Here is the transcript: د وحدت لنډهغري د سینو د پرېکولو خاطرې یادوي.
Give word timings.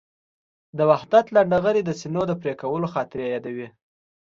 د 0.77 0.79
وحدت 0.89 1.25
لنډهغري 1.35 1.81
د 1.85 1.91
سینو 1.99 2.21
د 2.27 2.31
پرېکولو 2.41 2.87
خاطرې 2.93 3.25
یادوي. 3.33 3.67